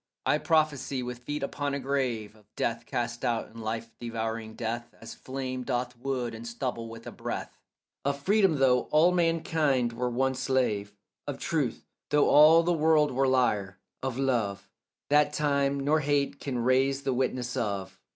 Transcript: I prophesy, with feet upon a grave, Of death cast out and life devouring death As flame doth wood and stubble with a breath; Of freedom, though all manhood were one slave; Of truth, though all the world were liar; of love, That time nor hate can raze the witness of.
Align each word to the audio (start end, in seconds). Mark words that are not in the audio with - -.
I 0.25 0.39
prophesy, 0.39 1.03
with 1.03 1.19
feet 1.19 1.43
upon 1.43 1.75
a 1.75 1.79
grave, 1.79 2.35
Of 2.35 2.47
death 2.55 2.87
cast 2.87 3.23
out 3.23 3.49
and 3.49 3.61
life 3.61 3.91
devouring 3.99 4.55
death 4.55 4.95
As 4.99 5.13
flame 5.13 5.61
doth 5.61 5.95
wood 5.95 6.33
and 6.33 6.47
stubble 6.47 6.89
with 6.89 7.05
a 7.05 7.11
breath; 7.11 7.59
Of 8.03 8.19
freedom, 8.19 8.55
though 8.55 8.87
all 8.89 9.11
manhood 9.11 9.93
were 9.93 10.09
one 10.09 10.33
slave; 10.33 10.91
Of 11.27 11.37
truth, 11.37 11.85
though 12.09 12.27
all 12.29 12.63
the 12.63 12.73
world 12.73 13.11
were 13.11 13.27
liar; 13.27 13.77
of 14.01 14.17
love, 14.17 14.67
That 15.11 15.33
time 15.33 15.79
nor 15.79 15.99
hate 15.99 16.39
can 16.39 16.57
raze 16.57 17.03
the 17.03 17.13
witness 17.13 17.55
of. 17.55 17.99